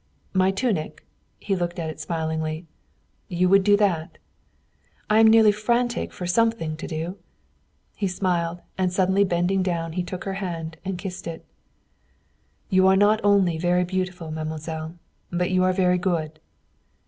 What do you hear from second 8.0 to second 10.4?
smiled, and suddenly bending down he took her